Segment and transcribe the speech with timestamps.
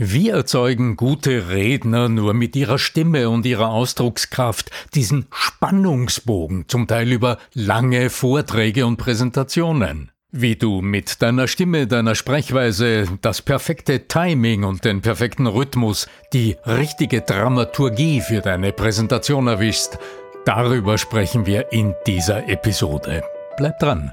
[0.00, 7.10] Wie erzeugen gute Redner nur mit ihrer Stimme und ihrer Ausdruckskraft diesen Spannungsbogen, zum Teil
[7.10, 10.12] über lange Vorträge und Präsentationen?
[10.30, 16.54] Wie du mit deiner Stimme, deiner Sprechweise, das perfekte Timing und den perfekten Rhythmus, die
[16.64, 19.98] richtige Dramaturgie für deine Präsentation erwischst,
[20.44, 23.24] darüber sprechen wir in dieser Episode.
[23.56, 24.12] Bleib dran.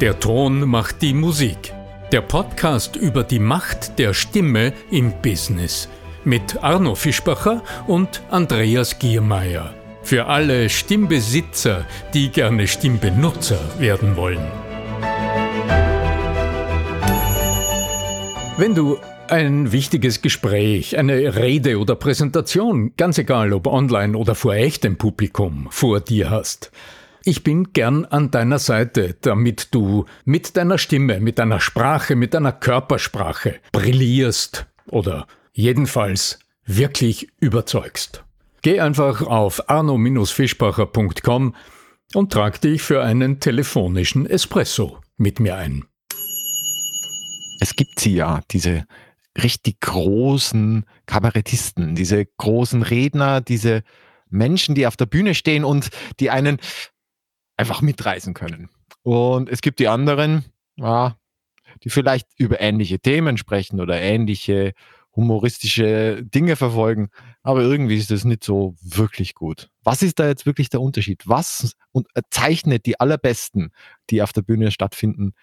[0.00, 1.72] Der Ton macht die Musik.
[2.12, 5.88] Der Podcast über die Macht der Stimme im Business
[6.24, 9.72] mit Arno Fischbacher und Andreas Giermeier.
[10.02, 14.46] Für alle Stimmbesitzer, die gerne Stimmbenutzer werden wollen.
[18.58, 18.98] Wenn du
[19.28, 25.68] ein wichtiges Gespräch, eine Rede oder Präsentation, ganz egal ob online oder vor echtem Publikum,
[25.70, 26.72] vor dir hast,
[27.24, 32.34] ich bin gern an deiner Seite, damit du mit deiner Stimme, mit deiner Sprache, mit
[32.34, 38.24] deiner Körpersprache brillierst oder jedenfalls wirklich überzeugst.
[38.62, 41.54] Geh einfach auf arno-fischbacher.com
[42.14, 45.84] und trag dich für einen telefonischen Espresso mit mir ein.
[47.60, 48.84] Es gibt sie ja, diese
[49.40, 53.82] richtig großen Kabarettisten, diese großen Redner, diese
[54.28, 56.58] Menschen, die auf der Bühne stehen und die einen
[57.56, 58.68] einfach mitreisen können.
[59.02, 60.44] Und es gibt die anderen,
[60.76, 61.16] ja,
[61.82, 64.72] die vielleicht über ähnliche Themen sprechen oder ähnliche
[65.14, 67.10] humoristische Dinge verfolgen,
[67.42, 69.68] aber irgendwie ist das nicht so wirklich gut.
[69.82, 71.22] Was ist da jetzt wirklich der Unterschied?
[71.26, 71.76] Was
[72.30, 73.72] zeichnet die allerbesten,
[74.10, 75.34] die auf der Bühne stattfinden,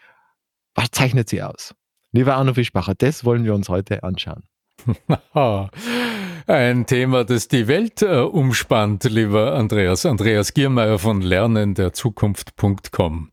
[0.74, 1.76] was zeichnet sie aus?
[2.12, 4.44] Lieber Arno Fischbacher, das wollen wir uns heute anschauen.
[6.50, 10.08] Ein Thema, das die Welt äh, umspannt, lieber Andreas.
[10.08, 13.30] Andreas Giermeier von lernenderzukunft.com.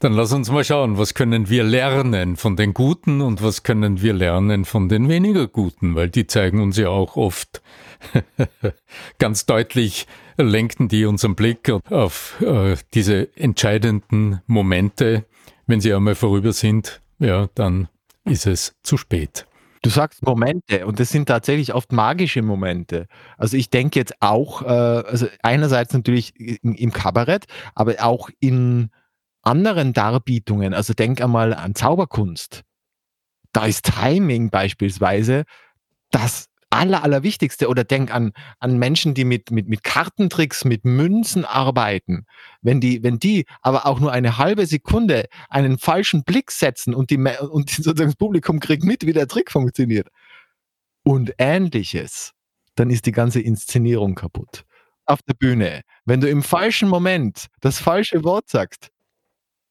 [0.00, 4.02] Dann lass uns mal schauen, was können wir lernen von den Guten und was können
[4.02, 7.62] wir lernen von den weniger Guten, weil die zeigen uns ja auch oft
[9.18, 15.24] ganz deutlich, lenken die unseren Blick auf äh, diese entscheidenden Momente.
[15.66, 17.88] Wenn sie einmal vorüber sind, ja, dann
[18.26, 19.46] ist es zu spät.
[19.82, 23.08] Du sagst Momente und das sind tatsächlich oft magische Momente.
[23.36, 28.90] Also ich denke jetzt auch, äh, also einerseits natürlich im Kabarett, aber auch in
[29.42, 30.72] anderen Darbietungen.
[30.72, 32.62] Also denk einmal an Zauberkunst.
[33.52, 35.44] Da ist Timing beispielsweise
[36.12, 37.68] das aller, allerwichtigste.
[37.68, 42.26] Oder denk an, an Menschen, die mit, mit, mit Kartentricks, mit Münzen arbeiten.
[42.62, 47.10] Wenn die, wenn die aber auch nur eine halbe Sekunde einen falschen Blick setzen und,
[47.10, 47.18] die,
[47.50, 50.08] und sozusagen das Publikum kriegt mit, wie der Trick funktioniert
[51.04, 52.32] und ähnliches,
[52.74, 54.64] dann ist die ganze Inszenierung kaputt.
[55.04, 58.90] Auf der Bühne, wenn du im falschen Moment das falsche Wort sagst,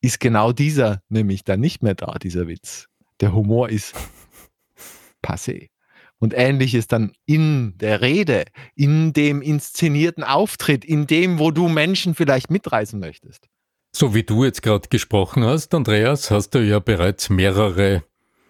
[0.02, 2.88] ist genau dieser nämlich dann nicht mehr da, dieser Witz.
[3.22, 3.96] Der Humor ist
[5.24, 5.71] passé
[6.22, 8.46] und ähnliches dann in der Rede,
[8.76, 13.50] in dem inszenierten Auftritt, in dem, wo du Menschen vielleicht mitreisen möchtest.
[13.94, 18.04] So wie du jetzt gerade gesprochen hast, Andreas, hast du ja bereits mehrere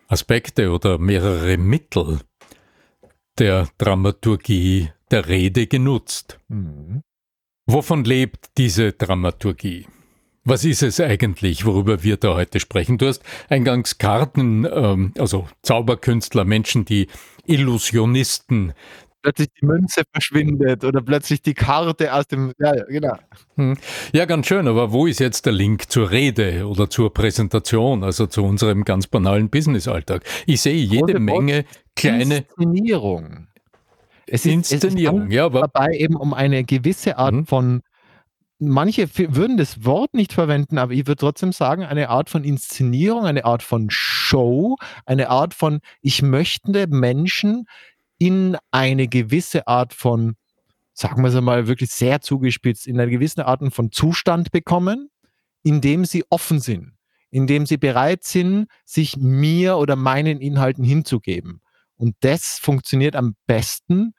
[0.07, 2.19] Aspekte oder mehrere Mittel
[3.39, 6.39] der Dramaturgie der Rede genutzt.
[6.49, 7.01] Mhm.
[7.65, 9.87] Wovon lebt diese Dramaturgie?
[10.43, 12.97] Was ist es eigentlich, worüber wir da heute sprechen?
[12.97, 17.07] Du hast eingangs Karten, ähm, also Zauberkünstler, Menschen, die
[17.45, 18.73] Illusionisten.
[19.21, 22.53] Plötzlich die Münze verschwindet oder plötzlich die Karte aus dem.
[22.57, 23.17] Ja, genau.
[23.55, 23.77] Hm.
[24.13, 28.25] Ja, ganz schön, aber wo ist jetzt der Link zur Rede oder zur Präsentation, also
[28.25, 30.23] zu unserem ganz banalen Businessalltag?
[30.47, 31.65] Ich sehe jede Menge
[31.95, 32.37] kleine.
[32.37, 33.47] Inszenierung.
[34.25, 37.45] Es ist, Inszenierung, es ist ja, aber dabei eben um eine gewisse Art hm.
[37.45, 37.81] von
[38.61, 43.25] manche würden das Wort nicht verwenden, aber ich würde trotzdem sagen, eine Art von Inszenierung,
[43.25, 47.67] eine Art von Show, eine Art von, ich möchte Menschen
[48.19, 50.35] in eine gewisse Art von,
[50.93, 55.09] sagen wir es einmal wirklich sehr zugespitzt, in eine gewisse Art von Zustand bekommen,
[55.63, 56.93] in dem sie offen sind,
[57.31, 61.61] in dem sie bereit sind, sich mir oder meinen Inhalten hinzugeben.
[61.95, 64.13] Und das funktioniert am besten,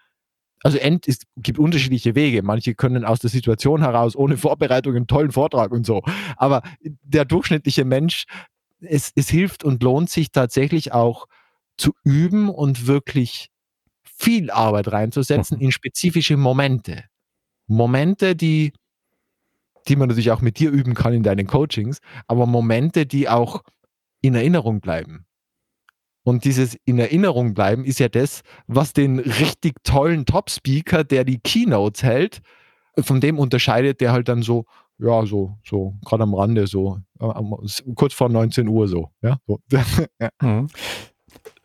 [0.63, 2.43] also End, es gibt unterschiedliche Wege.
[2.43, 6.03] Manche können aus der Situation heraus ohne Vorbereitung einen tollen Vortrag und so.
[6.37, 8.25] Aber der durchschnittliche Mensch,
[8.81, 11.27] es, es hilft und lohnt sich tatsächlich auch
[11.77, 13.49] zu üben und wirklich
[14.05, 15.65] viel Arbeit reinzusetzen mhm.
[15.65, 17.05] in spezifische Momente.
[17.67, 18.73] Momente, die,
[19.89, 23.63] die man natürlich auch mit dir üben kann in deinen Coachings, aber Momente, die auch
[24.21, 25.27] in Erinnerung bleiben.
[26.25, 31.39] Und dieses in Erinnerung bleiben ist ja das, was den richtig tollen Top-Speaker, der die
[31.39, 32.41] Keynotes hält,
[32.99, 34.65] von dem unterscheidet, der halt dann so,
[34.99, 36.99] ja, so, so, gerade am Rande, so,
[37.97, 39.39] kurz vor 19 Uhr so, ja.
[39.47, 39.59] So.
[40.21, 40.31] ja.
[40.41, 40.69] Mhm.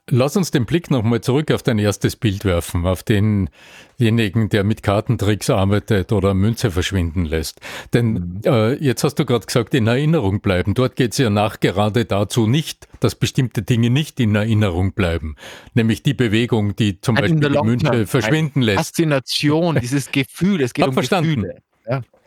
[0.10, 4.82] Lass uns den Blick nochmal zurück auf dein erstes Bild werfen, auf denjenigen, der mit
[4.82, 7.60] Kartentricks arbeitet oder Münze verschwinden lässt.
[7.94, 8.42] Denn mhm.
[8.46, 10.76] äh, jetzt hast du gerade gesagt, in Erinnerung bleiben.
[10.76, 15.36] Dort geht es ja nachgerade dazu nicht, dass bestimmte Dinge nicht in Erinnerung bleiben.
[15.74, 18.78] Nämlich die Bewegung, die zum Beispiel die Münze verschwinden lässt.
[18.78, 21.42] Faszination, dieses Gefühl, es geht Hab um verstanden.
[21.42, 21.67] Gefühle.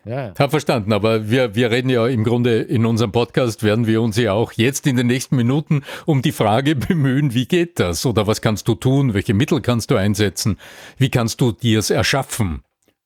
[0.05, 0.11] Ja.
[0.11, 0.35] Ja, ja.
[0.38, 4.17] Hab verstanden, aber wir, wir reden ja im Grunde in unserem Podcast, werden wir uns
[4.17, 8.06] ja auch jetzt in den nächsten Minuten um die Frage bemühen, wie geht das?
[8.06, 9.14] Oder was kannst du tun?
[9.14, 10.58] Welche Mittel kannst du einsetzen?
[10.97, 12.62] Wie kannst du dir es erschaffen?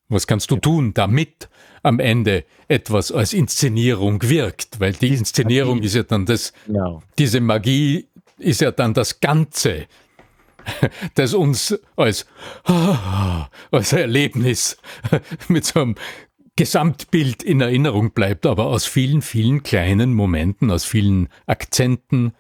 [0.09, 1.49] Was kannst du tun, damit
[1.83, 4.79] am Ende etwas als Inszenierung wirkt?
[4.79, 7.03] Weil die Inszenierung ist ja dann das, genau.
[7.19, 8.09] diese Magie
[8.39, 9.87] ist ja dann das Ganze,
[11.15, 12.27] das uns als,
[13.71, 14.77] als Erlebnis
[15.49, 15.95] mit so einem
[16.57, 22.33] Gesamtbild in Erinnerung bleibt, aber aus vielen, vielen kleinen Momenten, aus vielen Akzenten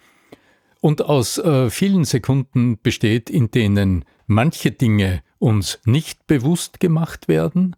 [0.80, 7.74] und aus äh, vielen Sekunden besteht, in denen manche Dinge uns nicht bewusst gemacht werden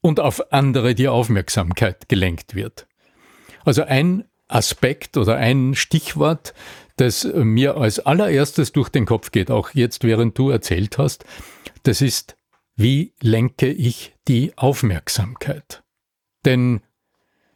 [0.00, 2.86] und auf andere die Aufmerksamkeit gelenkt wird.
[3.64, 6.54] Also ein Aspekt oder ein Stichwort,
[6.96, 11.24] das mir als allererstes durch den Kopf geht, auch jetzt während du erzählt hast,
[11.82, 12.36] das ist
[12.76, 15.82] wie lenke ich die Aufmerksamkeit?
[16.44, 16.82] Denn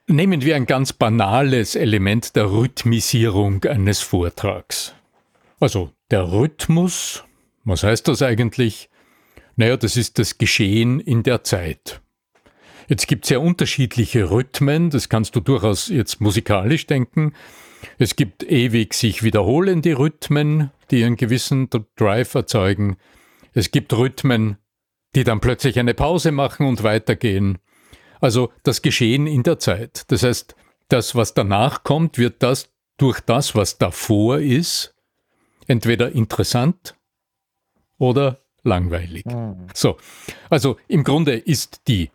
[0.06, 4.94] nehmen wir ein ganz banales Element der Rhythmisierung eines Vortrags.
[5.60, 7.24] Also der Rhythmus,
[7.64, 8.88] was heißt das eigentlich?
[9.56, 12.00] Naja, das ist das Geschehen in der Zeit.
[12.88, 17.34] Jetzt gibt es ja unterschiedliche Rhythmen, das kannst du durchaus jetzt musikalisch denken.
[17.98, 22.96] Es gibt ewig sich wiederholende Rhythmen, die einen gewissen Drive erzeugen.
[23.52, 24.56] Es gibt Rhythmen,
[25.14, 27.58] die dann plötzlich eine Pause machen und weitergehen.
[28.20, 30.04] Also das Geschehen in der Zeit.
[30.08, 30.54] Das heißt,
[30.88, 34.94] das, was danach kommt, wird das durch das, was davor ist,
[35.66, 36.96] entweder interessant
[37.98, 39.24] oder langweilig.
[39.24, 39.68] Mhm.
[39.74, 39.96] So,
[40.50, 42.10] also im Grunde ist die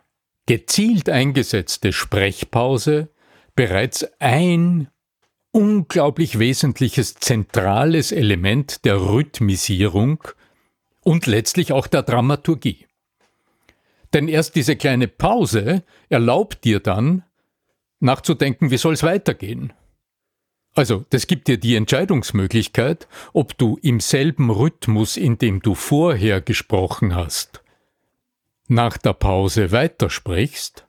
[0.46, 3.08] gezielt eingesetzte Sprechpause
[3.56, 4.88] bereits ein
[5.50, 10.22] unglaublich wesentliches zentrales Element der Rhythmisierung
[11.02, 12.85] und letztlich auch der Dramaturgie.
[14.16, 17.22] Denn erst diese kleine Pause erlaubt dir dann,
[18.00, 19.74] nachzudenken, wie soll es weitergehen.
[20.74, 26.40] Also, das gibt dir die Entscheidungsmöglichkeit, ob du im selben Rhythmus, in dem du vorher
[26.40, 27.62] gesprochen hast,
[28.68, 30.86] nach der Pause weitersprichst,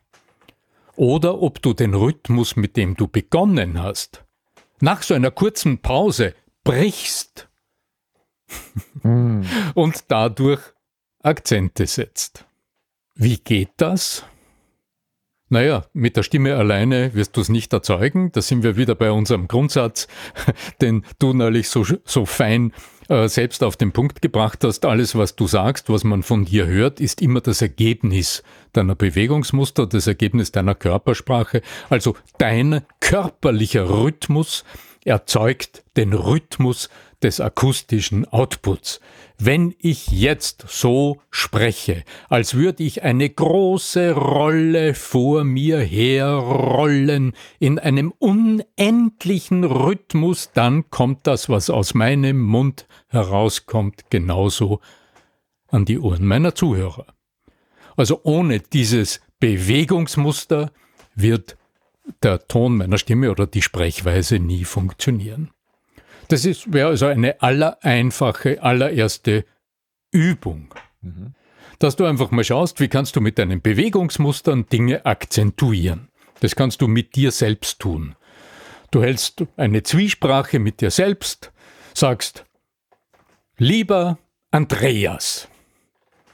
[0.95, 4.23] oder ob du den Rhythmus, mit dem du begonnen hast,
[4.79, 6.33] nach so einer kurzen Pause
[6.63, 7.49] brichst
[9.03, 9.41] mm.
[9.73, 10.61] und dadurch
[11.21, 12.46] Akzente setzt.
[13.19, 14.23] Wie geht das?
[15.49, 18.31] Naja, mit der Stimme alleine wirst du es nicht erzeugen.
[18.31, 20.07] Da sind wir wieder bei unserem Grundsatz,
[20.81, 22.73] den du neulich so, so fein
[23.09, 24.85] äh, selbst auf den Punkt gebracht hast.
[24.85, 28.43] Alles, was du sagst, was man von dir hört, ist immer das Ergebnis
[28.73, 31.63] deiner Bewegungsmuster, das Ergebnis deiner Körpersprache.
[31.89, 34.63] Also dein körperlicher Rhythmus
[35.07, 36.89] erzeugt den Rhythmus
[37.23, 38.99] des akustischen Outputs.
[39.39, 47.79] Wenn ich jetzt so spreche, als würde ich eine große Rolle vor mir herrollen in
[47.79, 54.79] einem unendlichen Rhythmus, dann kommt das, was aus meinem Mund herauskommt, genauso
[55.67, 57.05] an die Ohren meiner Zuhörer.
[57.95, 60.71] Also ohne dieses Bewegungsmuster
[61.15, 61.57] wird
[62.23, 65.51] der Ton meiner Stimme oder die Sprechweise nie funktionieren.
[66.27, 69.45] Das wäre also eine allereinfache, allererste
[70.11, 70.73] Übung.
[71.01, 71.33] Mhm.
[71.79, 76.09] Dass du einfach mal schaust, wie kannst du mit deinen Bewegungsmustern Dinge akzentuieren.
[76.39, 78.15] Das kannst du mit dir selbst tun.
[78.91, 81.51] Du hältst eine Zwiesprache mit dir selbst,
[81.93, 82.45] sagst,
[83.57, 84.17] lieber
[84.51, 85.47] Andreas.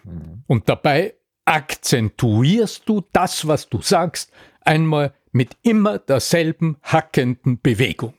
[0.03, 0.43] Mhm.
[0.47, 1.15] Und dabei
[1.45, 4.31] akzentuierst du das, was du sagst,
[4.67, 8.13] einmal mit immer derselben hackenden Bewegung.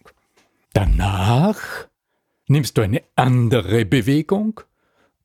[0.73, 1.87] Danach
[2.47, 4.61] nimmst du eine andere Bewegung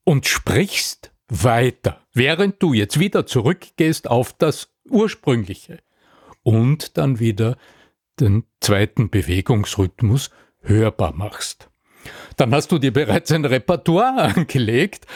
[0.04, 5.78] und sprichst weiter, während du jetzt wieder zurückgehst auf das ursprüngliche
[6.42, 7.56] und dann wieder
[8.18, 10.30] den zweiten Bewegungsrhythmus
[10.62, 11.68] hörbar machst.
[12.36, 15.06] Dann hast du dir bereits ein Repertoire angelegt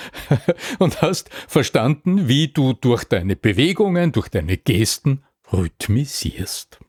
[0.78, 5.22] und hast verstanden, wie du durch deine Bewegungen, durch deine Gesten
[5.56, 6.78] rhythmisierst.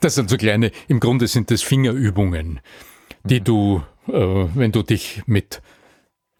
[0.00, 2.60] Das sind so kleine, im Grunde sind das Fingerübungen,
[3.24, 3.44] die mhm.
[3.44, 5.62] du, äh, wenn du dich mit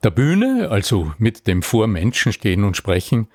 [0.05, 3.29] der Bühne, also mit dem vor Menschen stehen und sprechen,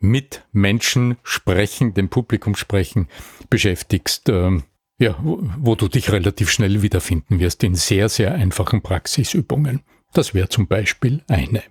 [0.00, 3.08] mit Menschen sprechen, dem Publikum sprechen,
[3.50, 4.60] beschäftigst, äh,
[5.00, 9.82] Ja, wo du dich relativ schnell wiederfinden wirst in sehr, sehr einfachen Praxisübungen.
[10.12, 11.62] Das wäre zum Beispiel eine.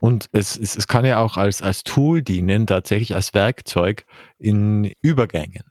[0.00, 4.04] Und es, es, es kann ja auch als, als Tool dienen, tatsächlich als Werkzeug
[4.38, 5.64] in Übergängen.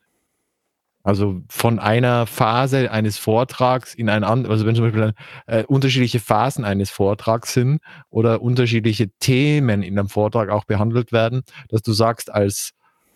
[1.08, 5.14] Also von einer Phase eines Vortrags in ein anderes, also wenn zum Beispiel
[5.46, 7.80] äh, unterschiedliche Phasen eines Vortrags sind
[8.10, 12.74] oder unterschiedliche Themen in einem Vortrag auch behandelt werden, dass du sagst, als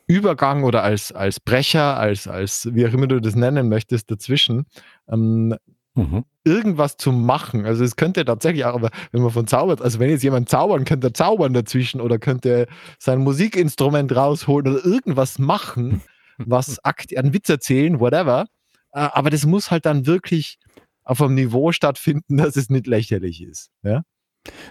[0.08, 4.68] Übergang oder als, als Brecher, als, als wie auch immer du das nennen möchtest, dazwischen,
[5.10, 5.58] ähm,
[5.95, 6.24] mhm.
[6.43, 7.65] irgendwas zu machen.
[7.65, 10.86] Also es könnte tatsächlich auch, aber wenn man von zaubert, also wenn jetzt jemand zaubern,
[10.86, 12.67] könnte er zaubern dazwischen oder könnte
[13.00, 16.01] sein Musikinstrument rausholen oder irgendwas machen,
[16.38, 18.48] was Akt, einen Witz erzählen, whatever.
[18.93, 20.60] Äh, aber das muss halt dann wirklich
[21.03, 23.69] auf einem Niveau stattfinden, dass es nicht lächerlich ist.
[23.83, 24.03] Ja?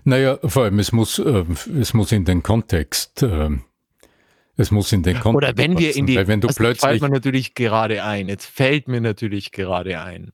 [0.05, 1.45] Naja, vor allem, es muss, äh,
[1.79, 3.23] es muss in den Kontext.
[3.23, 3.51] Äh,
[4.57, 5.53] es muss in den Kontext.
[5.53, 6.17] Oder wenn wir in die.
[6.17, 6.81] Weil wenn du also plötzlich.
[6.81, 8.29] fällt mir natürlich gerade ein.
[8.29, 10.33] Jetzt fällt mir natürlich gerade ein.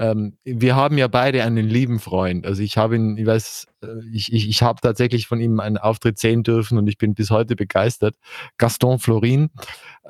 [0.00, 2.46] Ähm, wir haben ja beide einen lieben Freund.
[2.46, 5.76] Also ich habe ihn, ich weiß, äh, ich, ich, ich habe tatsächlich von ihm einen
[5.76, 8.16] Auftritt sehen dürfen und ich bin bis heute begeistert.
[8.56, 9.50] Gaston Florin,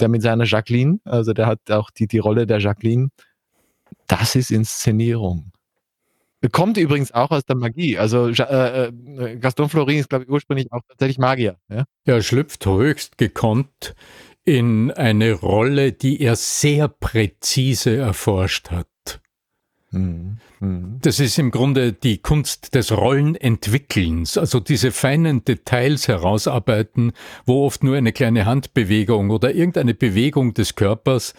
[0.00, 3.08] der mit seiner Jacqueline, also der hat auch die, die Rolle der Jacqueline.
[4.06, 5.50] Das ist Inszenierung.
[6.52, 7.98] Kommt übrigens auch aus der Magie.
[7.98, 11.56] Also äh, äh, Gaston Florin ist, glaube ich, ursprünglich auch tatsächlich Magier.
[11.68, 11.84] Ja?
[12.04, 13.96] Er schlüpft höchst gekonnt
[14.44, 18.86] in eine Rolle, die er sehr präzise erforscht hat.
[19.90, 20.38] Mhm.
[20.60, 20.98] Mhm.
[21.02, 27.12] Das ist im Grunde die Kunst des Rollenentwickelns, also diese feinen Details herausarbeiten,
[27.46, 31.34] wo oft nur eine kleine Handbewegung oder irgendeine Bewegung des Körpers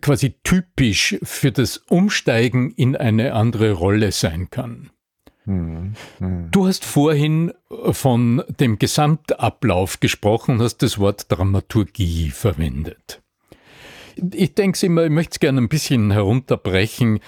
[0.00, 4.90] quasi typisch für das Umsteigen in eine andere Rolle sein kann.
[5.46, 5.94] Mhm.
[6.50, 13.22] Du hast vorhin von dem Gesamtablauf gesprochen und hast das Wort Dramaturgie verwendet.
[14.34, 17.20] Ich denke immer, ich möchte es gerne ein bisschen herunterbrechen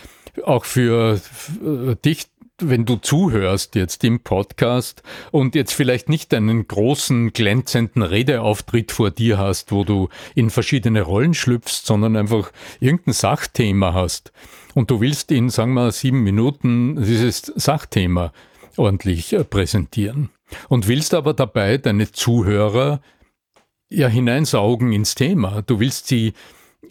[0.44, 1.20] auch für
[1.64, 2.26] äh, dich,
[2.58, 9.10] wenn du zuhörst jetzt im Podcast und jetzt vielleicht nicht einen großen, glänzenden Redeauftritt vor
[9.10, 14.32] dir hast, wo du in verschiedene Rollen schlüpfst, sondern einfach irgendein Sachthema hast
[14.74, 18.32] und du willst in, sagen wir, sieben Minuten dieses Sachthema
[18.76, 20.30] ordentlich äh, präsentieren
[20.68, 23.00] und willst aber dabei deine Zuhörer
[23.88, 25.62] ja hineinsaugen ins Thema.
[25.62, 26.32] Du willst sie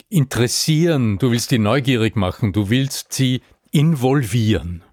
[0.10, 3.42] interessieren, du willst sie neugierig machen, du willst sie
[3.72, 4.84] involvieren.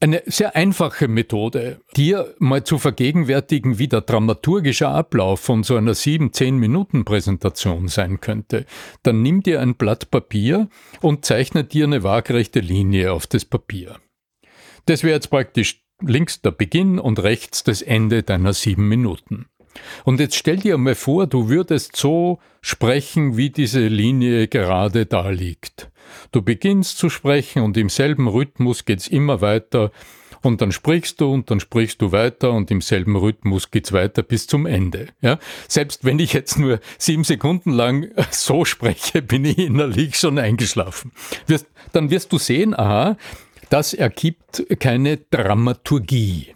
[0.00, 5.94] Eine sehr einfache Methode, dir mal zu vergegenwärtigen, wie der dramaturgische Ablauf von so einer
[5.94, 8.66] 7-10 Minuten Präsentation sein könnte.
[9.02, 10.68] Dann nimm dir ein Blatt Papier
[11.00, 13.98] und zeichne dir eine waagrechte Linie auf das Papier.
[14.84, 19.46] Das wäre jetzt praktisch links der Beginn und rechts das Ende deiner sieben Minuten.
[20.04, 25.30] Und jetzt stell dir mal vor, du würdest so sprechen, wie diese Linie gerade da
[25.30, 25.90] liegt.
[26.32, 29.90] Du beginnst zu sprechen und im selben Rhythmus geht's immer weiter
[30.44, 34.22] und dann sprichst du und dann sprichst du weiter und im selben Rhythmus geht's weiter
[34.22, 35.08] bis zum Ende.
[35.22, 35.38] Ja?
[35.68, 41.12] Selbst wenn ich jetzt nur sieben Sekunden lang so spreche, bin ich innerlich schon eingeschlafen.
[41.92, 43.16] Dann wirst du sehen, aha,
[43.70, 46.54] das ergibt keine Dramaturgie.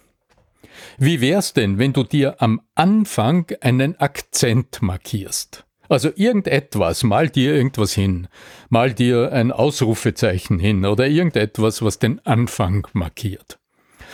[0.98, 5.64] Wie wär's denn, wenn du dir am Anfang einen Akzent markierst?
[5.88, 8.28] Also irgendetwas, mal dir irgendwas hin,
[8.68, 13.58] mal dir ein Ausrufezeichen hin oder irgendetwas, was den Anfang markiert.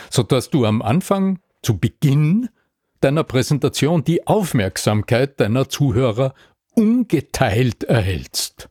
[0.09, 2.49] Sodass du am Anfang, zu Beginn
[3.01, 6.33] deiner Präsentation, die Aufmerksamkeit deiner Zuhörer
[6.75, 8.69] ungeteilt erhältst.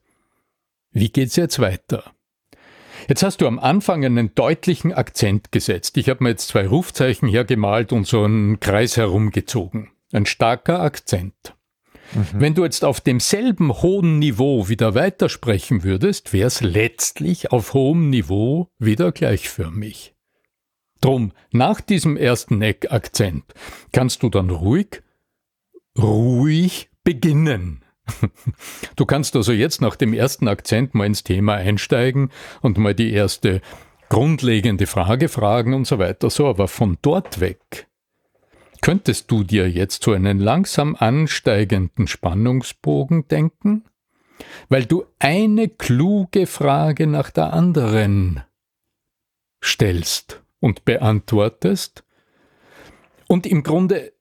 [0.92, 2.13] Wie geht's jetzt weiter?
[3.08, 5.96] Jetzt hast du am Anfang einen deutlichen Akzent gesetzt.
[5.96, 9.90] Ich habe mir jetzt zwei Rufzeichen hergemalt und so einen Kreis herumgezogen.
[10.12, 11.54] Ein starker Akzent.
[12.14, 12.26] Mhm.
[12.34, 18.11] Wenn du jetzt auf demselben hohen Niveau wieder weitersprechen würdest, wäre es letztlich auf hohem
[18.11, 20.14] Niveau wieder gleichförmig.
[21.00, 23.44] Drum, nach diesem ersten Eckakzent
[23.92, 25.02] kannst du dann ruhig,
[25.99, 27.83] ruhig beginnen.
[28.96, 32.30] Du kannst also jetzt nach dem ersten Akzent mal ins Thema einsteigen
[32.61, 33.61] und mal die erste
[34.08, 36.30] grundlegende Frage fragen und so weiter.
[36.30, 37.88] So, aber von dort weg
[38.84, 43.84] könntest du dir jetzt so einen langsam ansteigenden Spannungsbogen denken?
[44.68, 48.42] Weil du eine kluge Frage nach der anderen
[49.64, 52.04] stellst und beantwortest
[53.26, 54.12] und im Grunde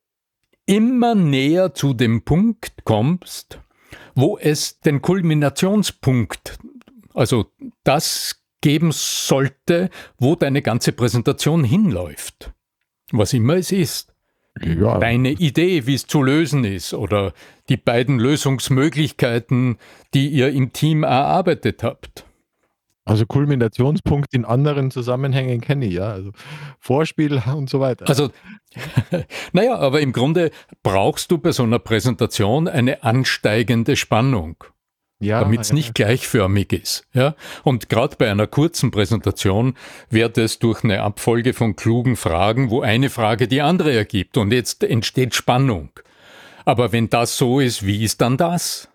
[0.65, 3.59] immer näher zu dem Punkt kommst,
[4.15, 6.57] wo es den Kulminationspunkt,
[7.13, 7.45] also
[7.83, 12.53] das geben sollte, wo deine ganze Präsentation hinläuft.
[13.11, 14.13] Was immer es ist.
[14.61, 14.99] ja.
[14.99, 17.33] deine Idee, wie es zu lösen ist oder
[17.69, 19.77] die beiden Lösungsmöglichkeiten,
[20.13, 22.25] die ihr im Team erarbeitet habt.
[23.05, 26.11] Also Kulminationspunkt in anderen Zusammenhängen kenne ich, ja.
[26.11, 26.31] Also
[26.79, 28.07] Vorspiel und so weiter.
[28.07, 28.29] Also,
[29.51, 30.51] naja, aber im Grunde
[30.83, 34.63] brauchst du bei so einer Präsentation eine ansteigende Spannung
[35.23, 37.07] ja, damit es nicht gleichförmig ist.
[37.13, 37.35] Ja?
[37.63, 39.75] Und gerade bei einer kurzen Präsentation
[40.09, 44.51] wird es durch eine Abfolge von klugen Fragen, wo eine Frage die andere ergibt und
[44.51, 45.91] jetzt entsteht Spannung.
[46.65, 48.89] Aber wenn das so ist, wie ist dann das?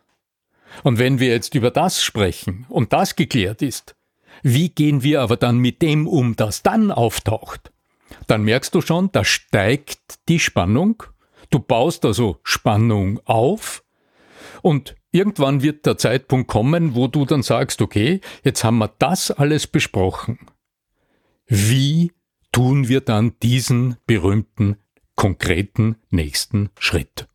[0.83, 3.95] Und wenn wir jetzt über das sprechen und das geklärt ist,
[4.43, 7.73] wie gehen wir aber dann mit dem um, das dann auftaucht?
[8.27, 11.03] Dann merkst du schon, da steigt die Spannung.
[11.51, 13.85] Du baust also Spannung auf
[14.63, 19.31] und irgendwann wird der Zeitpunkt kommen, wo du dann sagst, okay, jetzt haben wir das
[19.31, 20.39] alles besprochen.
[21.47, 22.13] Wie
[22.53, 24.77] tun wir dann diesen berühmten,
[25.15, 27.29] konkreten nächsten Schritt?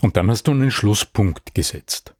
[0.00, 2.16] Und dann hast du einen Schlusspunkt gesetzt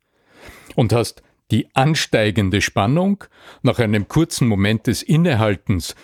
[0.76, 3.24] und hast die ansteigende Spannung
[3.62, 5.94] nach einem kurzen Moment des Innehaltens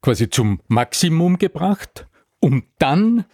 [0.00, 2.06] quasi zum Maximum gebracht,
[2.40, 3.24] um dann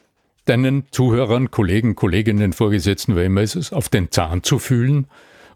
[0.44, 5.06] deinen Zuhörern, Kollegen, Kolleginnen, Vorgesetzten, wer immer ist es, auf den Zahn zu fühlen,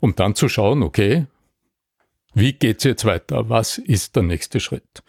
[0.01, 1.27] um dann zu schauen, okay,
[2.35, 3.49] wie geht's jetzt weiter?
[3.49, 5.03] Was ist der nächste Schritt?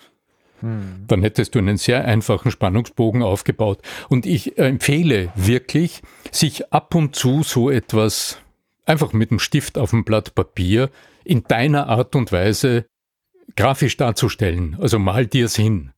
[0.62, 1.04] Hm.
[1.08, 3.82] Dann hättest du einen sehr einfachen Spannungsbogen aufgebaut.
[4.10, 6.02] Und ich empfehle wirklich,
[6.32, 8.40] sich ab und zu so etwas
[8.88, 10.90] einfach mit einem Stift auf dem Blatt Papier
[11.24, 12.86] in deiner Art und Weise
[13.56, 14.78] grafisch darzustellen.
[14.80, 15.92] Also mal dir es hin.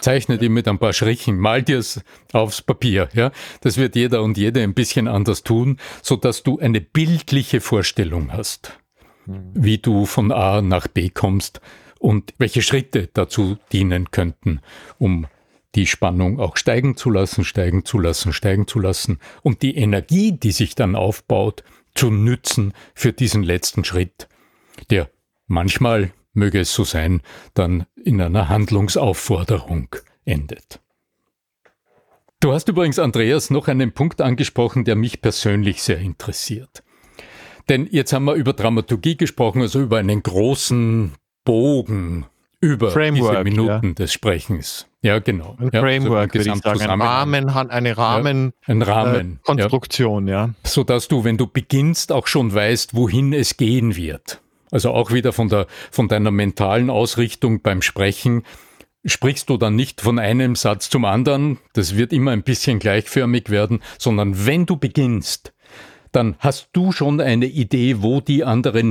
[0.00, 3.08] Zeichne die mit ein paar Strichen, mal dir es aufs Papier.
[3.14, 3.32] Ja?
[3.60, 8.78] Das wird jeder und jede ein bisschen anders tun, sodass du eine bildliche Vorstellung hast,
[9.26, 9.52] mhm.
[9.54, 11.60] wie du von A nach B kommst
[11.98, 14.60] und welche Schritte dazu dienen könnten,
[14.98, 15.26] um
[15.74, 20.32] die Spannung auch steigen zu lassen, steigen zu lassen, steigen zu lassen und die Energie,
[20.32, 21.64] die sich dann aufbaut,
[21.96, 24.28] zu nützen für diesen letzten Schritt,
[24.90, 25.10] der
[25.46, 27.22] manchmal möge es so sein,
[27.54, 30.80] dann in einer Handlungsaufforderung endet.
[32.40, 36.84] Du hast übrigens, Andreas, noch einen Punkt angesprochen, der mich persönlich sehr interessiert.
[37.68, 42.26] Denn jetzt haben wir über Dramaturgie gesprochen, also über einen großen Bogen
[42.60, 43.92] über Framework, diese Minuten ja.
[43.94, 44.86] des Sprechens.
[45.02, 45.56] Ja, genau.
[45.58, 46.90] Ein ja, Framework, also würde ich sagen.
[46.90, 50.46] Ein Rahmen, eine Rahmen, ja, ein Rahmen äh, Konstruktion, ja.
[50.46, 50.54] ja.
[50.64, 54.40] Sodass du, wenn du beginnst, auch schon weißt, wohin es gehen wird.
[54.70, 58.42] Also auch wieder von, der, von deiner mentalen Ausrichtung beim Sprechen
[59.04, 63.50] sprichst du dann nicht von einem Satz zum anderen, das wird immer ein bisschen gleichförmig
[63.50, 65.52] werden, sondern wenn du beginnst,
[66.12, 68.90] dann hast du schon eine Idee, wo die anderen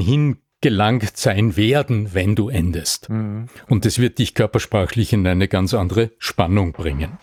[0.65, 3.09] hingelangt sein werden, wenn du endest.
[3.09, 3.47] Mhm.
[3.69, 7.19] Und das wird dich körpersprachlich in eine ganz andere Spannung bringen.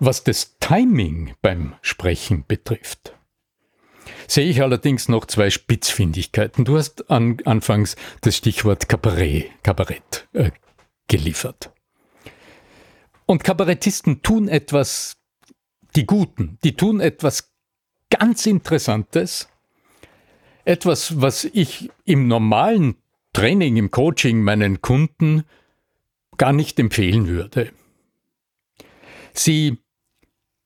[0.00, 3.14] Was das Timing beim Sprechen betrifft,
[4.26, 6.66] sehe ich allerdings noch zwei Spitzfindigkeiten.
[6.66, 10.50] Du hast an, anfangs das Stichwort Kabarett, Kabarett äh,
[11.08, 11.72] geliefert.
[13.24, 15.16] Und Kabarettisten tun etwas,
[15.96, 17.50] die Guten, die tun etwas
[18.10, 19.49] ganz Interessantes,
[20.64, 22.96] etwas, was ich im normalen
[23.32, 25.44] Training, im Coaching meinen Kunden
[26.36, 27.70] gar nicht empfehlen würde.
[29.32, 29.78] Sie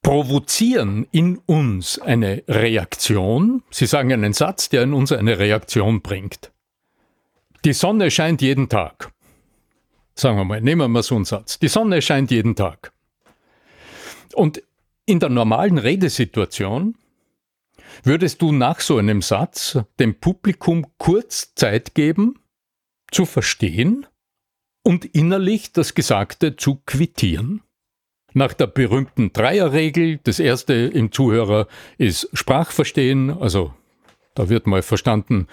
[0.02, 3.62] provozieren in uns eine Reaktion.
[3.70, 6.52] Sie sagen einen Satz, der in uns eine Reaktion bringt.
[7.64, 9.12] Die Sonne scheint jeden Tag.
[10.14, 11.58] Sagen wir mal, nehmen wir mal so einen Satz.
[11.58, 12.92] Die Sonne scheint jeden Tag.
[14.34, 14.62] Und
[15.06, 16.96] in der normalen Redesituation
[18.02, 22.40] würdest du nach so einem Satz dem Publikum kurz Zeit geben,
[23.10, 24.06] zu verstehen
[24.82, 27.62] und innerlich das Gesagte zu quittieren
[28.34, 30.18] nach der berühmten Dreierregel.
[30.22, 33.72] Das erste im Zuhörer ist Sprachverstehen, also
[34.34, 35.46] da wird mal verstanden,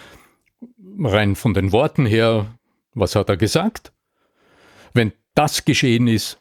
[0.99, 2.57] rein von den Worten her,
[2.93, 3.93] was hat er gesagt.
[4.93, 6.40] Wenn das geschehen ist,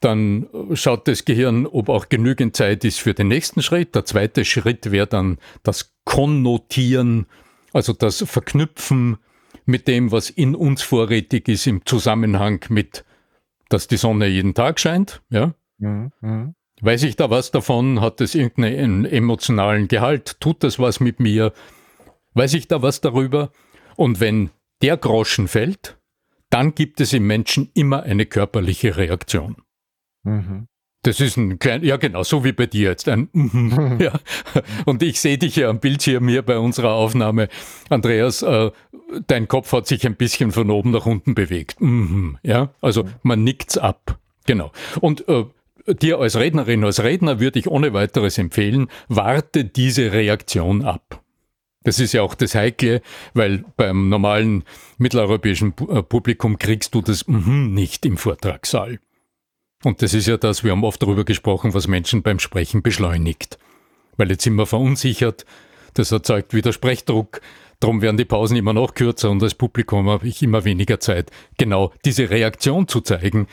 [0.00, 3.94] dann schaut das Gehirn, ob auch genügend Zeit ist für den nächsten Schritt.
[3.94, 7.26] Der zweite Schritt wäre dann das Konnotieren,
[7.72, 9.18] also das Verknüpfen
[9.66, 13.04] mit dem, was in uns vorrätig ist im Zusammenhang mit,
[13.68, 15.22] dass die Sonne jeden Tag scheint.
[15.30, 15.54] Ja?
[15.78, 16.54] Mhm, mhm.
[16.80, 18.00] Weiß ich da was davon?
[18.00, 20.40] Hat es irgendeinen emotionalen Gehalt?
[20.40, 21.52] Tut das was mit mir?
[22.32, 23.50] Weiß ich da was darüber?
[23.96, 25.98] Und wenn der Groschen fällt,
[26.48, 29.56] dann gibt es im Menschen immer eine körperliche Reaktion.
[30.24, 30.66] Mhm.
[31.02, 33.08] Das ist ein kleiner, ja genau, so wie bei dir jetzt.
[33.08, 34.12] Ein, mhm, ja.
[34.84, 37.48] Und ich sehe dich ja am Bildschirm hier bei unserer Aufnahme.
[37.88, 38.70] Andreas, äh,
[39.26, 41.80] dein Kopf hat sich ein bisschen von oben nach unten bewegt.
[41.80, 44.18] Mhm, ja, also man nickt's ab.
[44.46, 44.72] Genau.
[45.00, 45.46] Und äh,
[45.86, 51.22] dir als Rednerin, als Redner würde ich ohne weiteres empfehlen, warte diese Reaktion ab.
[51.82, 53.00] Das ist ja auch das Heikle,
[53.32, 54.64] weil beim normalen
[54.98, 58.98] mitteleuropäischen äh, Publikum kriegst du das nicht im Vortragssaal.
[59.82, 63.58] Und das ist ja das, wir haben oft darüber gesprochen, was Menschen beim Sprechen beschleunigt.
[64.16, 65.46] Weil jetzt sind wir verunsichert,
[65.94, 67.40] das erzeugt Widersprechdruck,
[67.80, 71.30] darum werden die Pausen immer noch kürzer und als Publikum habe ich immer weniger Zeit,
[71.56, 73.46] genau diese Reaktion zu zeigen.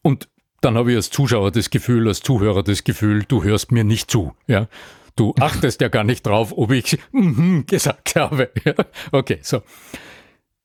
[0.00, 0.28] Und
[0.62, 4.10] dann habe ich als Zuschauer das Gefühl, als Zuhörer das Gefühl, du hörst mir nicht
[4.10, 4.32] zu.
[4.46, 4.68] Ja?
[5.16, 8.50] Du achtest ja gar nicht drauf, ob ich mm gesagt habe.
[9.12, 9.62] okay, so.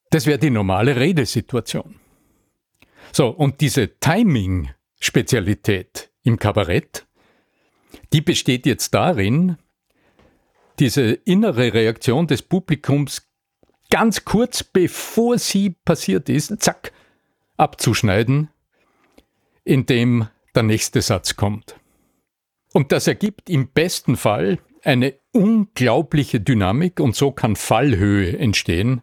[0.10, 1.96] Das wäre die normale Redesituation.
[3.12, 4.00] So, und diese
[5.00, 7.06] Timing-Spezialität im Kabarett,
[8.14, 9.58] die besteht jetzt darin,
[10.80, 13.28] diese innere Reaktion des Publikums
[13.90, 16.92] ganz kurz bevor sie passiert ist, zack,
[17.56, 18.50] abzuschneiden,
[19.64, 21.76] indem der nächste Satz kommt.
[22.74, 29.02] Und das ergibt im besten Fall eine unglaubliche Dynamik und so kann Fallhöhe entstehen.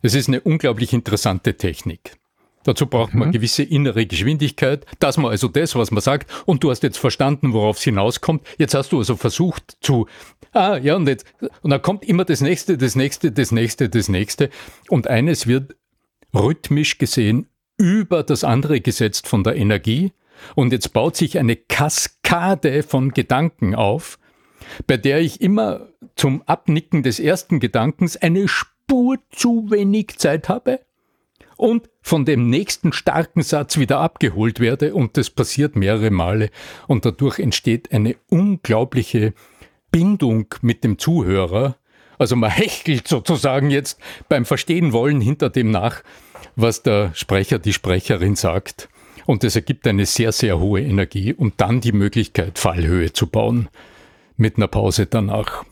[0.00, 2.16] Es ist eine unglaublich interessante Technik.
[2.64, 3.32] Dazu braucht man mhm.
[3.32, 7.52] gewisse innere Geschwindigkeit, dass man also das, was man sagt, und du hast jetzt verstanden,
[7.52, 8.42] worauf es hinauskommt.
[8.58, 10.06] Jetzt hast du also versucht zu,
[10.52, 11.26] ah, ja, und jetzt,
[11.62, 14.50] und dann kommt immer das nächste, das nächste, das nächste, das nächste.
[14.88, 15.76] Und eines wird
[16.34, 17.46] rhythmisch gesehen
[17.76, 20.12] über das andere gesetzt von der Energie.
[20.54, 24.18] Und jetzt baut sich eine Kaskade von Gedanken auf,
[24.86, 30.80] bei der ich immer zum Abnicken des ersten Gedankens eine Spur zu wenig Zeit habe
[31.56, 36.50] und von dem nächsten starken Satz wieder abgeholt werde und das passiert mehrere Male
[36.86, 39.32] und dadurch entsteht eine unglaubliche
[39.90, 41.76] Bindung mit dem Zuhörer.
[42.18, 46.02] Also man hechelt sozusagen jetzt beim Verstehen wollen hinter dem nach,
[46.56, 48.88] was der Sprecher, die Sprecherin sagt.
[49.26, 53.68] Und das ergibt eine sehr, sehr hohe Energie und dann die Möglichkeit, Fallhöhe zu bauen
[54.36, 55.64] mit einer Pause danach.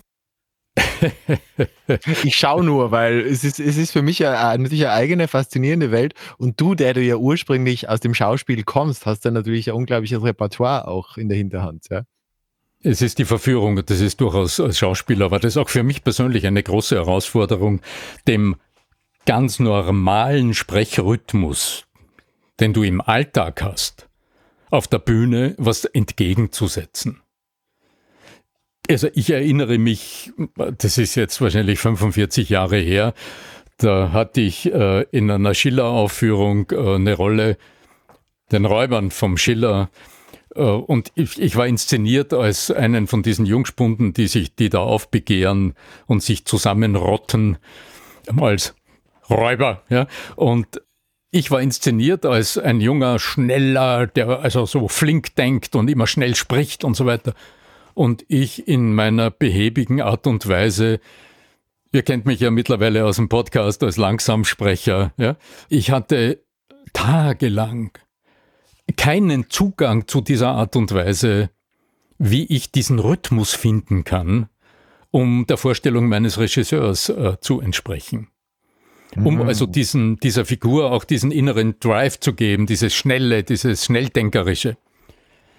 [2.25, 5.91] ich schaue nur, weil es ist, es ist für mich eine, natürlich eine eigene faszinierende
[5.91, 6.15] Welt.
[6.39, 10.23] Und du, der du ja ursprünglich aus dem Schauspiel kommst, hast dann natürlich ein unglaubliches
[10.23, 11.87] Repertoire auch in der Hinterhand.
[11.91, 12.03] Ja?
[12.83, 16.03] Es ist die Verführung, das ist durchaus als Schauspieler, aber das ist auch für mich
[16.03, 17.81] persönlich eine große Herausforderung,
[18.27, 18.57] dem
[19.25, 21.85] ganz normalen Sprechrhythmus,
[22.59, 24.09] den du im Alltag hast,
[24.71, 27.22] auf der Bühne was entgegenzusetzen.
[28.91, 33.15] Also ich erinnere mich, das ist jetzt wahrscheinlich 45 Jahre her,
[33.79, 37.57] da hatte ich äh, in einer Schiller-Aufführung äh, eine Rolle,
[38.51, 39.91] den Räubern vom Schiller.
[40.55, 44.81] Äh, und ich, ich, war inszeniert als einen von diesen Jungspunden, die sich, die da
[44.81, 45.75] aufbegehren
[46.07, 47.59] und sich zusammenrotten
[48.37, 48.75] als
[49.29, 49.83] Räuber.
[49.89, 50.07] Ja?
[50.37, 50.83] Und
[51.31, 56.35] ich war inszeniert als ein junger, schneller, der also so flink denkt und immer schnell
[56.35, 57.35] spricht und so weiter
[57.95, 61.01] und ich in meiner behäbigen Art und Weise
[61.95, 65.13] Ihr kennt mich ja mittlerweile aus dem Podcast als Langsamsprecher.
[65.19, 65.37] Ja?
[65.69, 66.43] Ich hatte
[66.95, 67.91] tagelang
[68.97, 71.51] keinen Zugang zu dieser Art und Weise,
[72.17, 74.49] wie ich diesen Rhythmus finden kann,
[75.11, 78.29] um der Vorstellung meines Regisseurs äh, zu entsprechen.
[79.15, 79.43] Um mhm.
[79.43, 84.79] also diesen, dieser Figur auch diesen inneren Drive zu geben, dieses Schnelle, dieses Schnelldenkerische.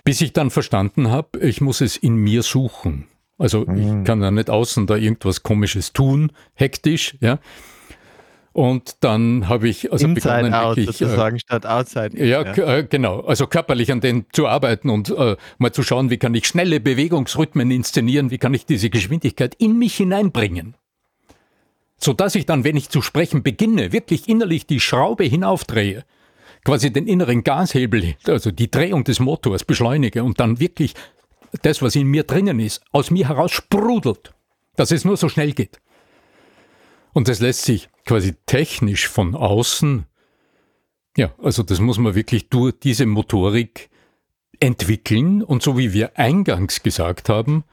[0.03, 3.07] Bis ich dann verstanden habe, ich muss es in mir suchen.
[3.37, 3.77] Also mhm.
[3.77, 7.39] ich kann ja nicht außen da irgendwas Komisches tun, hektisch, ja.
[8.53, 12.11] Und dann habe ich also Inside begonnen, out, wirklich, sozusagen äh, statt outside.
[12.23, 13.21] Ja, ja, äh, genau.
[13.21, 16.79] Also körperlich an denen zu arbeiten und äh, mal zu schauen, wie kann ich schnelle
[16.79, 20.75] Bewegungsrhythmen inszenieren, wie kann ich diese Geschwindigkeit in mich hineinbringen.
[21.97, 26.03] Sodass ich dann, wenn ich zu sprechen beginne, wirklich innerlich die Schraube hinaufdrehe
[26.63, 30.93] quasi den inneren Gashebel, also die Drehung des Motors beschleunige und dann wirklich
[31.61, 34.33] das, was in mir drinnen ist, aus mir heraus sprudelt,
[34.75, 35.79] dass es nur so schnell geht.
[37.13, 40.05] Und das lässt sich quasi technisch von außen,
[41.15, 43.89] ja, also das muss man wirklich durch diese Motorik
[44.59, 47.65] entwickeln und so wie wir eingangs gesagt haben,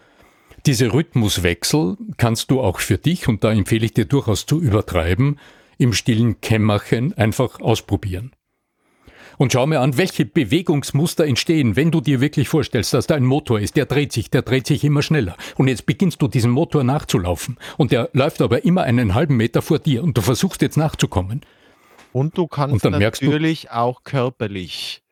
[0.67, 5.39] diese Rhythmuswechsel kannst du auch für dich, und da empfehle ich dir durchaus zu übertreiben,
[5.79, 8.33] im stillen Kämmerchen einfach ausprobieren.
[9.41, 13.25] Und schau mir an, welche Bewegungsmuster entstehen, wenn du dir wirklich vorstellst, dass da ein
[13.25, 15.35] Motor ist, der dreht sich, der dreht sich immer schneller.
[15.57, 17.57] Und jetzt beginnst du diesem Motor nachzulaufen.
[17.79, 21.41] Und der läuft aber immer einen halben Meter vor dir und du versuchst jetzt nachzukommen.
[22.13, 25.03] Und du kannst und natürlich auch körperlich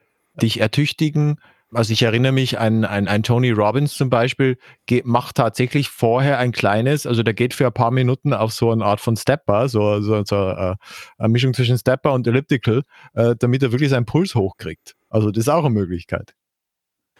[0.43, 1.41] dich ertüchtigen,
[1.73, 6.39] also ich erinnere mich an, an, an Tony Robbins zum Beispiel, geht, macht tatsächlich vorher
[6.39, 9.69] ein kleines, also der geht für ein paar Minuten auf so eine Art von Stepper,
[9.69, 10.75] so, so, so uh,
[11.19, 12.83] eine Mischung zwischen Stepper und Elliptical,
[13.17, 14.95] uh, damit er wirklich seinen Puls hochkriegt.
[15.11, 16.35] Also das ist auch eine Möglichkeit.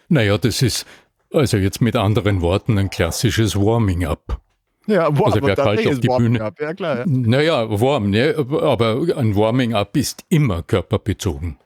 [0.07, 0.85] Naja, das ist
[1.31, 4.41] also jetzt mit anderen Worten ein klassisches Warming-up.
[4.87, 6.41] Ja, warm, also wer kalt auf die Bühne.
[6.41, 6.59] Up.
[6.59, 7.05] Ja, klar, ja.
[7.05, 8.33] Naja, warm, ne?
[8.61, 11.57] aber ein Warming-up ist immer körperbezogen.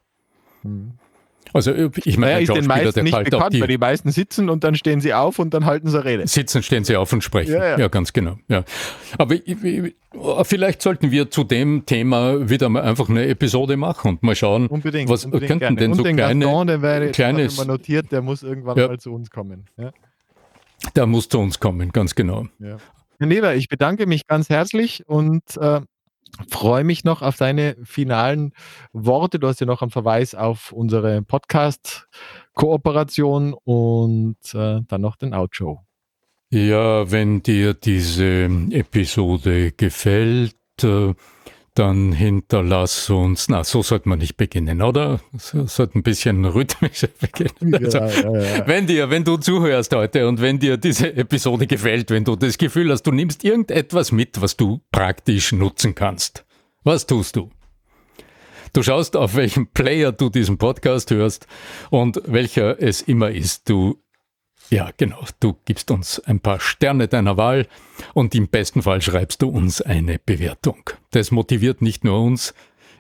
[0.63, 0.93] Hm.
[1.54, 4.63] Also ich meine, naja, ist den meisten nicht bekannt, die, weil die meisten sitzen und
[4.63, 6.28] dann stehen sie auf und dann halten sie Rede.
[6.28, 7.54] Sitzen, stehen sie auf und sprechen.
[7.54, 7.80] Ja, ja.
[7.80, 8.38] ja ganz genau.
[8.48, 8.63] Ja.
[9.20, 9.36] Aber
[10.46, 14.66] vielleicht sollten wir zu dem Thema wieder mal einfach eine Episode machen und mal schauen,
[14.66, 15.76] unbedingt, was unbedingt könnten gerne.
[15.78, 18.88] denn und so den kleine, Gaston, der wäre kleines, immer notiert, der muss irgendwann ja.
[18.88, 19.66] mal zu uns kommen.
[19.78, 19.92] Ja.
[20.96, 22.48] Der muss zu uns kommen, ganz genau.
[22.60, 22.78] Ja.
[23.20, 25.82] Herr Neber, ich bedanke mich ganz herzlich und äh,
[26.50, 28.54] freue mich noch auf deine finalen
[28.91, 29.38] Worte.
[29.39, 35.86] Du hast ja noch einen Verweis auf unsere Podcast-Kooperation und äh, dann noch den Outro.
[36.50, 41.13] Ja, wenn dir diese Episode gefällt, äh,
[41.76, 45.20] dann hinterlass uns, na, so sollte man nicht beginnen, oder?
[45.38, 47.74] So sollte ein bisschen rhythmischer beginnen.
[47.76, 48.68] Also, ja, ja, ja.
[48.68, 52.58] Wenn dir, wenn du zuhörst heute und wenn dir diese Episode gefällt, wenn du das
[52.58, 56.46] Gefühl hast, du nimmst irgendetwas mit, was du praktisch nutzen kannst,
[56.84, 57.50] was tust du?
[58.74, 61.48] Du schaust, auf welchem Player du diesen Podcast hörst
[61.92, 63.70] und welcher es immer ist.
[63.70, 64.03] Du
[64.69, 65.23] ja, genau.
[65.39, 67.67] Du gibst uns ein paar Sterne deiner Wahl
[68.13, 70.89] und im besten Fall schreibst du uns eine Bewertung.
[71.12, 72.54] Das motiviert nicht nur uns,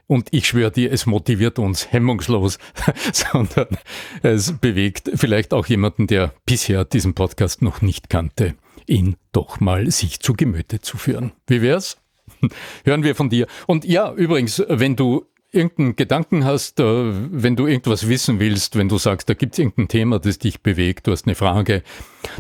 [0.07, 2.59] und ich schwöre dir, es motiviert uns hemmungslos,
[3.13, 3.77] sondern
[4.21, 9.89] es bewegt vielleicht auch jemanden, der bisher diesen Podcast noch nicht kannte, ihn doch mal
[9.91, 11.31] sich zu Gemüte zu führen.
[11.47, 11.97] Wie wär's?
[12.83, 13.47] Hören wir von dir.
[13.65, 18.89] Und ja, übrigens, wenn du irgendeinen Gedanken hast, äh, wenn du irgendwas wissen willst, wenn
[18.89, 21.83] du sagst, da gibt es irgendein Thema, das dich bewegt, du hast eine Frage,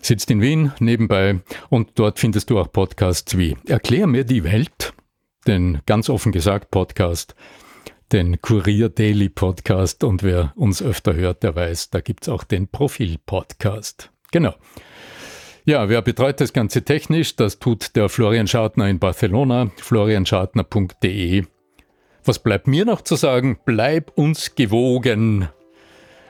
[0.01, 4.93] sitzt in Wien nebenbei und dort findest du auch Podcasts wie Erklär mir die Welt,
[5.47, 7.35] den ganz offen gesagt Podcast,
[8.11, 12.43] den Kurier Daily Podcast und wer uns öfter hört, der weiß, da gibt es auch
[12.43, 14.11] den Profil Podcast.
[14.31, 14.55] Genau.
[15.65, 17.35] Ja, wer betreut das Ganze technisch?
[17.35, 21.45] Das tut der Florian Schartner in Barcelona, florianschartner.de.
[22.25, 23.59] Was bleibt mir noch zu sagen?
[23.65, 25.49] Bleib uns gewogen.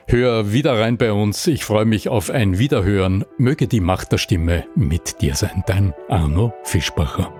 [0.06, 1.46] Hör wieder rein bei uns.
[1.46, 3.24] Ich freue mich auf ein Wiederhören.
[3.38, 5.62] Möge die Macht der Stimme mit dir sein.
[5.66, 7.39] Dein Arno Fischbacher.